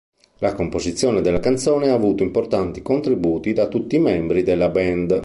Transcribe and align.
La 0.39 0.55
composizione 0.55 1.21
della 1.21 1.39
canzone 1.39 1.89
ha 1.89 1.93
avuto 1.93 2.23
importanti 2.23 2.81
contributi 2.81 3.53
da 3.53 3.67
tutti 3.67 3.97
i 3.97 3.99
membri 3.99 4.41
della 4.41 4.69
band. 4.69 5.19